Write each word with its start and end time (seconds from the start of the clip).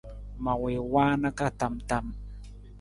Ma 0.43 0.53
wii 0.61 0.81
waana 0.93 1.29
ka 1.37 1.47
tam 1.59 1.73
tam. 1.89 2.05